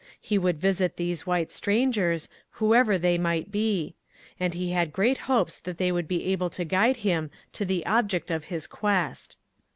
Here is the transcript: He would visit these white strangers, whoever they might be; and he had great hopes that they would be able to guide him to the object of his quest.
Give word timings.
He 0.19 0.39
would 0.39 0.59
visit 0.59 0.97
these 0.97 1.27
white 1.27 1.51
strangers, 1.51 2.27
whoever 2.53 2.97
they 2.97 3.19
might 3.19 3.51
be; 3.51 3.93
and 4.39 4.55
he 4.55 4.71
had 4.71 4.91
great 4.91 5.19
hopes 5.29 5.59
that 5.59 5.77
they 5.77 5.91
would 5.91 6.07
be 6.07 6.25
able 6.25 6.49
to 6.49 6.65
guide 6.65 6.97
him 7.05 7.29
to 7.53 7.65
the 7.65 7.85
object 7.85 8.31
of 8.31 8.45
his 8.45 8.65
quest. 8.65 9.37